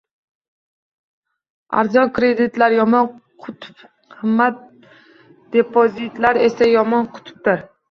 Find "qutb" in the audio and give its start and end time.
3.45-3.69